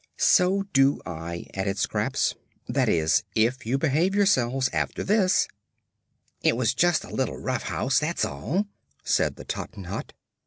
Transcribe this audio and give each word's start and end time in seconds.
"So 0.17 0.63
do 0.73 0.99
I," 1.05 1.45
added 1.53 1.77
Scraps. 1.77 2.33
"That 2.67 2.89
is, 2.89 3.21
if 3.35 3.67
you 3.67 3.77
behave 3.77 4.15
yourselves 4.15 4.67
after 4.73 5.03
this." 5.03 5.47
"It 6.41 6.57
was 6.57 6.73
just 6.73 7.03
a 7.03 7.13
little 7.13 7.37
rough 7.37 7.65
house, 7.69 7.99
that's 7.99 8.25
all," 8.25 8.65
said 9.03 9.35
the 9.35 9.45
Tottenhot. 9.45 10.13